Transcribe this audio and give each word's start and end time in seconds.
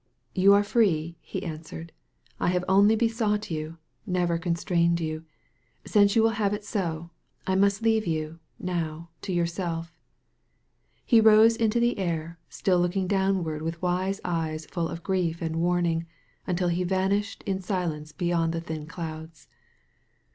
"You 0.33 0.55
are 0.55 0.63
free," 0.63 1.19
he 1.21 1.43
answered. 1.43 1.91
"I 2.39 2.47
have 2.47 2.65
only 2.67 2.95
be 2.95 3.07
sought 3.07 3.51
you, 3.51 3.77
never 4.07 4.39
constrained 4.39 4.99
you. 4.99 5.25
Since 5.85 6.15
you 6.15 6.23
will 6.23 6.31
have 6.41 6.53
it 6.55 6.65
so, 6.65 7.11
I 7.45 7.53
must 7.53 7.83
leave 7.83 8.07
you, 8.07 8.39
now, 8.57 9.11
to 9.21 9.31
yourself." 9.31 9.93
He 11.05 11.21
rose 11.21 11.55
into 11.55 11.79
the 11.79 11.99
air, 11.99 12.39
still 12.49 12.79
looking 12.79 13.05
downward 13.05 13.61
with 13.61 13.79
wise 13.79 14.19
eyes 14.25 14.65
full 14.65 14.87
of 14.87 15.03
grief 15.03 15.39
and 15.39 15.57
warning, 15.61 16.07
until 16.47 16.69
he 16.69 16.83
van 16.83 17.11
ished 17.11 17.43
in 17.43 17.61
silence 17.61 18.11
beyond 18.11 18.53
the 18.53 18.61
thin 18.61 18.87
clouds. 18.87 19.47